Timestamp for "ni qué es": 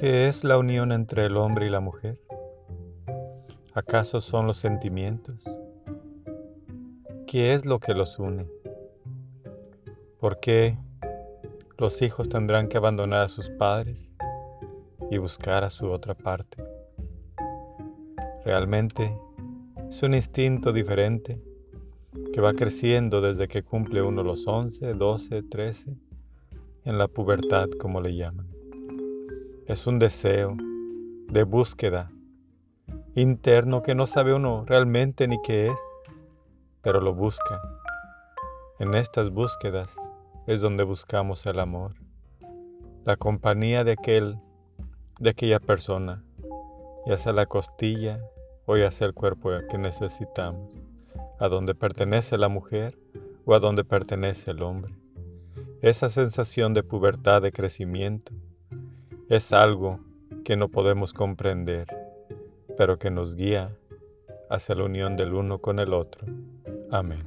35.28-35.80